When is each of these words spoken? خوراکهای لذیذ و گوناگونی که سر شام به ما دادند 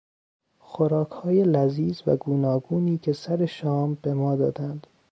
خوراکهای 0.59 1.43
لذیذ 1.43 2.01
و 2.07 2.15
گوناگونی 2.17 2.97
که 2.97 3.13
سر 3.13 3.45
شام 3.45 3.97
به 4.01 4.13
ما 4.13 4.35
دادند 4.35 4.87